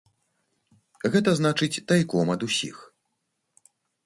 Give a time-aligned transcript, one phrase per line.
[1.15, 2.77] Гэта значыць тайком ад усіх.